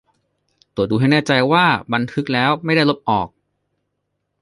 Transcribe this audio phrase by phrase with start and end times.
[0.75, 3.27] ตรวจดูให้แน่ใจว่าบันทึกแล้วไม่ได้ลบออก